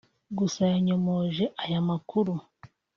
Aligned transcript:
gusa 0.37 0.61
yanyomoje 0.73 1.45
aya 1.63 1.79
makuru 1.89 2.33